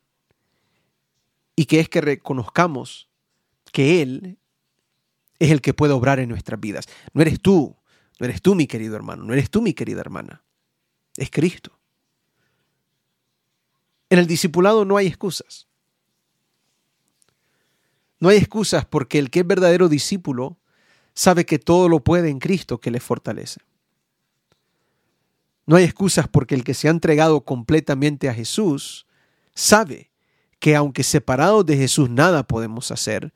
y 1.57 1.67
que 1.67 1.81
es 1.81 1.89
que 1.89 2.01
reconozcamos 2.01 3.09
que 3.73 4.03
Él 4.03 4.39
es 5.39 5.51
el 5.51 5.61
que 5.61 5.75
puede 5.75 5.93
obrar 5.93 6.21
en 6.21 6.29
nuestras 6.29 6.61
vidas. 6.61 6.87
No 7.13 7.23
eres 7.23 7.41
tú, 7.41 7.77
no 8.19 8.27
eres 8.27 8.43
tú 8.43 8.55
mi 8.55 8.67
querido 8.67 8.97
hermano, 8.97 9.25
no 9.25 9.33
eres 9.33 9.51
tú 9.51 9.63
mi 9.63 9.75
querida 9.75 10.01
hermana, 10.01 10.43
es 11.17 11.31
Cristo. 11.31 11.79
En 14.11 14.19
el 14.19 14.27
discipulado 14.27 14.85
no 14.85 14.97
hay 14.97 15.07
excusas. 15.07 15.69
No 18.19 18.29
hay 18.29 18.39
excusas 18.39 18.85
porque 18.85 19.19
el 19.19 19.31
que 19.31 19.41
es 19.41 19.47
verdadero 19.47 19.89
discípulo 19.89 20.59
sabe 21.15 21.47
que 21.47 21.59
todo 21.59 21.89
lo 21.89 22.05
puede 22.05 22.29
en 22.29 22.39
Cristo 22.39 22.81
que 22.81 22.91
le 22.91 23.01
fortalece. 23.01 23.61
No 25.67 25.77
hay 25.77 25.85
excusas 25.85 26.29
porque 26.29 26.55
el 26.55 26.65
que 26.65 26.75
se 26.75 26.89
ha 26.89 26.91
entregado 26.91 27.45
completamente 27.45 28.29
a 28.29 28.35
Jesús 28.35 29.07
sabe 29.55 30.11
que 30.59 30.77
aunque 30.77 31.03
separados 31.03 31.65
de 31.67 31.77
Jesús 31.77 32.11
nada 32.11 32.43
podemos 32.43 32.91
hacer, 32.91 33.33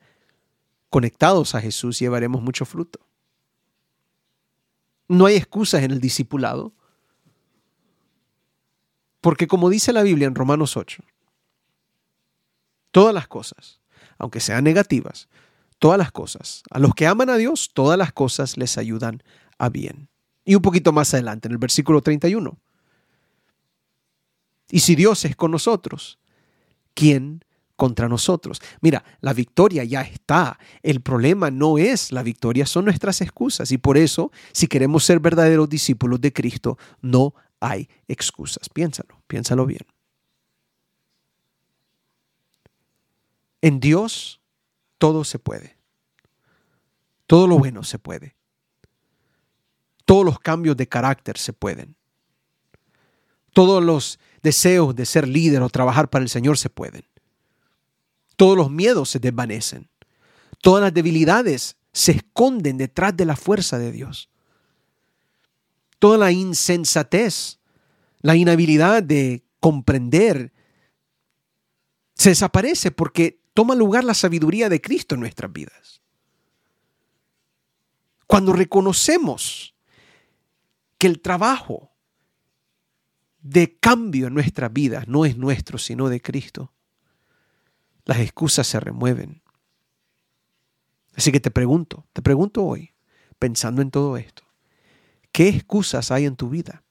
conectados 0.89 1.55
a 1.55 1.61
Jesús 1.61 1.99
llevaremos 1.99 2.41
mucho 2.41 2.65
fruto. 2.65 2.99
No 5.07 5.25
hay 5.25 5.35
excusas 5.35 5.83
en 5.83 5.91
el 5.91 5.99
discipulado, 5.99 6.73
porque 9.21 9.47
como 9.47 9.69
dice 9.69 9.91
la 9.91 10.03
Biblia 10.03 10.27
en 10.27 10.35
Romanos 10.35 10.77
8, 10.77 11.03
todas 12.91 13.13
las 13.13 13.27
cosas, 13.27 13.81
aunque 14.17 14.39
sean 14.39 14.63
negativas, 14.63 15.27
todas 15.79 15.97
las 15.97 16.11
cosas, 16.11 16.63
a 16.69 16.79
los 16.79 16.93
que 16.95 17.07
aman 17.07 17.29
a 17.29 17.37
Dios, 17.37 17.71
todas 17.73 17.97
las 17.97 18.13
cosas 18.13 18.57
les 18.57 18.77
ayudan 18.77 19.21
a 19.57 19.69
bien. 19.69 20.09
Y 20.45 20.55
un 20.55 20.61
poquito 20.61 20.93
más 20.93 21.13
adelante, 21.13 21.47
en 21.47 21.53
el 21.53 21.57
versículo 21.57 22.01
31. 22.01 22.57
Y 24.69 24.79
si 24.79 24.95
Dios 24.95 25.25
es 25.25 25.35
con 25.35 25.51
nosotros, 25.51 26.19
¿quién 26.93 27.43
contra 27.75 28.07
nosotros? 28.07 28.61
Mira, 28.81 29.03
la 29.21 29.33
victoria 29.33 29.83
ya 29.83 30.01
está. 30.01 30.59
El 30.83 31.01
problema 31.01 31.49
no 31.49 31.77
es 31.77 32.11
la 32.11 32.23
victoria, 32.23 32.65
son 32.65 32.85
nuestras 32.85 33.21
excusas. 33.21 33.71
Y 33.71 33.79
por 33.79 33.97
eso, 33.97 34.31
si 34.51 34.67
queremos 34.67 35.03
ser 35.03 35.19
verdaderos 35.19 35.67
discípulos 35.67 36.21
de 36.21 36.31
Cristo, 36.31 36.77
no 37.01 37.33
hay 37.59 37.89
excusas. 38.07 38.69
Piénsalo, 38.69 39.21
piénsalo 39.27 39.65
bien. 39.65 39.85
En 43.61 43.79
Dios 43.79 44.41
todo 44.99 45.23
se 45.23 45.39
puede. 45.39 45.75
Todo 47.25 47.47
lo 47.47 47.57
bueno 47.57 47.83
se 47.83 47.97
puede. 47.97 48.35
Todos 50.05 50.23
los 50.23 50.39
cambios 50.39 50.77
de 50.77 50.87
carácter 50.87 51.37
se 51.37 51.51
pueden. 51.51 51.95
Todos 53.53 53.83
los 53.83 54.19
deseos 54.41 54.95
de 54.95 55.05
ser 55.05 55.27
líder 55.27 55.61
o 55.61 55.69
trabajar 55.69 56.09
para 56.09 56.23
el 56.23 56.29
Señor 56.29 56.57
se 56.57 56.69
pueden. 56.69 57.03
Todos 58.35 58.55
los 58.55 58.69
miedos 58.69 59.09
se 59.09 59.19
desvanecen. 59.19 59.89
Todas 60.61 60.81
las 60.81 60.93
debilidades 60.93 61.77
se 61.93 62.11
esconden 62.11 62.77
detrás 62.77 63.15
de 63.15 63.25
la 63.25 63.35
fuerza 63.35 63.79
de 63.79 63.91
Dios. 63.91 64.29
Toda 65.99 66.17
la 66.17 66.31
insensatez, 66.31 67.59
la 68.21 68.35
inhabilidad 68.35 69.01
de 69.01 69.43
comprender, 69.59 70.51
se 72.13 72.29
desaparece 72.29 72.91
porque 72.91 73.39
toma 73.53 73.75
lugar 73.75 74.03
la 74.03 74.13
sabiduría 74.13 74.69
de 74.69 74.81
Cristo 74.81 75.15
en 75.15 75.21
nuestras 75.21 75.51
vidas. 75.51 76.01
Cuando 78.27 78.53
reconocemos 78.53 79.74
que 81.05 81.09
el 81.09 81.21
trabajo 81.21 81.91
de 83.39 83.77
cambio 83.77 84.25
en 84.25 84.33
nuestras 84.33 84.73
vidas 84.73 85.07
no 85.07 85.23
es 85.23 85.37
nuestro, 85.37 85.77
sino 85.77 86.09
de 86.09 86.19
Cristo, 86.19 86.73
las 88.05 88.17
excusas 88.17 88.65
se 88.65 88.79
remueven. 88.79 89.43
Así 91.15 91.31
que 91.31 91.39
te 91.39 91.51
pregunto, 91.51 92.07
te 92.11 92.23
pregunto 92.23 92.65
hoy, 92.65 92.95
pensando 93.37 93.83
en 93.83 93.91
todo 93.91 94.17
esto, 94.17 94.41
¿qué 95.31 95.47
excusas 95.47 96.09
hay 96.09 96.25
en 96.25 96.35
tu 96.35 96.49
vida? 96.49 96.83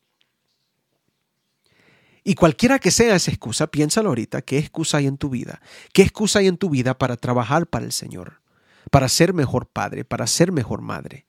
Y 2.22 2.36
cualquiera 2.36 2.78
que 2.78 2.92
sea 2.92 3.16
esa 3.16 3.32
excusa, 3.32 3.66
piénsalo 3.66 4.10
ahorita, 4.10 4.42
¿qué 4.42 4.58
excusa 4.58 4.98
hay 4.98 5.08
en 5.08 5.18
tu 5.18 5.28
vida? 5.28 5.60
¿Qué 5.92 6.02
excusa 6.02 6.38
hay 6.38 6.46
en 6.46 6.56
tu 6.56 6.70
vida 6.70 6.96
para 6.96 7.16
trabajar 7.16 7.66
para 7.66 7.84
el 7.84 7.90
Señor? 7.90 8.42
Para 8.92 9.08
ser 9.08 9.34
mejor 9.34 9.66
padre, 9.66 10.04
para 10.04 10.28
ser 10.28 10.52
mejor 10.52 10.82
madre, 10.82 11.26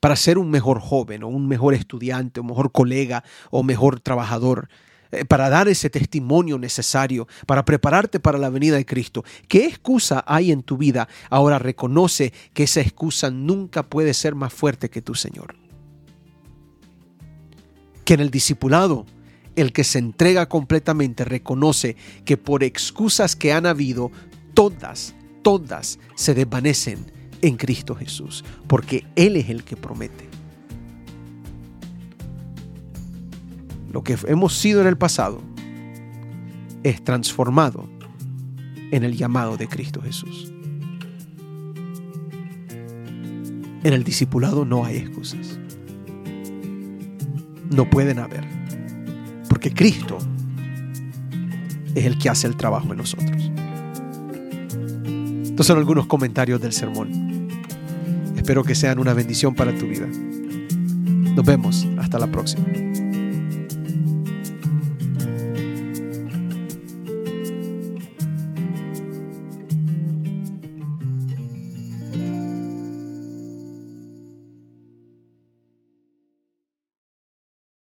para 0.00 0.16
ser 0.16 0.38
un 0.38 0.50
mejor 0.50 0.80
joven 0.80 1.22
o 1.22 1.28
un 1.28 1.46
mejor 1.46 1.74
estudiante 1.74 2.40
o 2.40 2.44
mejor 2.44 2.72
colega 2.72 3.22
o 3.50 3.62
mejor 3.62 4.00
trabajador, 4.00 4.68
eh, 5.12 5.24
para 5.24 5.50
dar 5.50 5.68
ese 5.68 5.90
testimonio 5.90 6.58
necesario, 6.58 7.28
para 7.46 7.64
prepararte 7.64 8.18
para 8.18 8.38
la 8.38 8.48
venida 8.48 8.76
de 8.76 8.86
Cristo. 8.86 9.24
¿Qué 9.46 9.66
excusa 9.66 10.24
hay 10.26 10.52
en 10.52 10.62
tu 10.62 10.76
vida? 10.76 11.08
Ahora 11.28 11.58
reconoce 11.58 12.32
que 12.54 12.64
esa 12.64 12.80
excusa 12.80 13.30
nunca 13.30 13.82
puede 13.82 14.14
ser 14.14 14.34
más 14.34 14.52
fuerte 14.52 14.88
que 14.88 15.02
tu 15.02 15.14
Señor. 15.14 15.56
Que 18.04 18.14
en 18.14 18.20
el 18.20 18.30
discipulado, 18.30 19.04
el 19.56 19.72
que 19.72 19.84
se 19.84 19.98
entrega 19.98 20.48
completamente 20.48 21.24
reconoce 21.24 21.96
que 22.24 22.36
por 22.36 22.64
excusas 22.64 23.36
que 23.36 23.52
han 23.52 23.66
habido, 23.66 24.10
todas, 24.54 25.14
todas 25.42 25.98
se 26.14 26.34
desvanecen 26.34 27.19
en 27.42 27.56
Cristo 27.56 27.94
Jesús, 27.94 28.44
porque 28.66 29.04
Él 29.16 29.36
es 29.36 29.48
el 29.48 29.64
que 29.64 29.76
promete. 29.76 30.28
Lo 33.92 34.04
que 34.04 34.16
hemos 34.26 34.56
sido 34.56 34.80
en 34.80 34.86
el 34.86 34.96
pasado 34.96 35.40
es 36.82 37.02
transformado 37.02 37.88
en 38.90 39.04
el 39.04 39.16
llamado 39.16 39.56
de 39.56 39.68
Cristo 39.68 40.00
Jesús. 40.00 40.52
En 43.82 43.92
el 43.92 44.04
discipulado 44.04 44.64
no 44.64 44.84
hay 44.84 44.98
excusas. 44.98 45.58
No 47.70 47.88
pueden 47.88 48.18
haber. 48.18 48.44
Porque 49.48 49.72
Cristo 49.72 50.18
es 51.94 52.04
el 52.04 52.18
que 52.18 52.28
hace 52.28 52.46
el 52.46 52.56
trabajo 52.56 52.90
en 52.92 52.98
nosotros. 52.98 53.50
Estos 55.44 55.66
son 55.66 55.78
algunos 55.78 56.06
comentarios 56.06 56.60
del 56.60 56.72
sermón. 56.72 57.19
Espero 58.50 58.64
que 58.64 58.74
sean 58.74 58.98
una 58.98 59.14
bendición 59.14 59.54
para 59.54 59.72
tu 59.78 59.86
vida. 59.86 60.08
Nos 60.08 61.44
vemos. 61.44 61.86
Hasta 62.00 62.18
la 62.18 62.26
próxima. 62.26 62.89